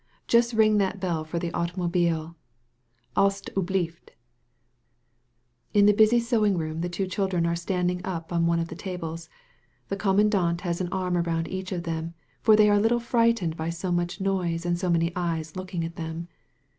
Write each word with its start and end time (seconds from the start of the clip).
Just 0.25 0.53
ring 0.53 0.79
that 0.79 0.99
bell 0.99 1.23
for 1.23 1.37
the 1.37 1.53
automobile, 1.53 2.35
al8% 3.15 3.53
Vhlieft:* 3.53 4.09
In 5.75 5.85
the 5.85 5.93
busy 5.93 6.19
sewing 6.19 6.57
room 6.57 6.81
the 6.81 6.89
two 6.89 7.05
children 7.05 7.45
are 7.45 7.55
standing 7.55 8.01
up 8.03 8.33
on 8.33 8.47
one 8.47 8.57
of 8.59 8.69
the 8.69 8.75
tables. 8.75 9.29
The 9.89 9.95
commandant 9.95 10.61
has 10.61 10.81
an 10.81 10.89
arm 10.91 11.15
around 11.17 11.47
each 11.49 11.71
of 11.71 11.83
them, 11.83 12.15
for 12.41 12.55
they 12.55 12.67
are 12.67 12.77
a 12.77 12.81
little 12.81 12.99
frightened 12.99 13.55
by 13.55 13.69
so 13.69 13.91
much 13.91 14.19
noise 14.19 14.65
and 14.65 14.75
so 14.75 14.89
many 14.89 15.11
eyes 15.15 15.55
looking 15.55 15.83
at 15.85 15.97
them. 15.97 16.29